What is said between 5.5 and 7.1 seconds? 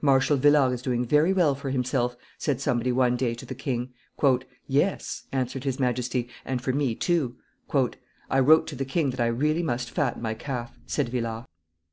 his Majesty, "and for me